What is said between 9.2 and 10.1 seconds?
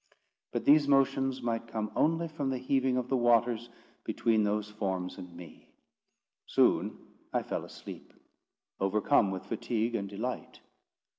with fatigue and